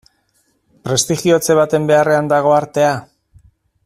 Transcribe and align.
Prestigiotze 0.87 1.57
baten 1.61 1.85
beharrean 1.93 2.31
dago 2.35 2.57
artea? 2.57 2.99